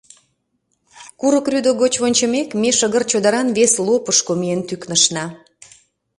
[1.19, 5.25] Курык рӱдӧ гоч вончымек, ме шыгыр чодыран вес лопышко миен тӱкнышна.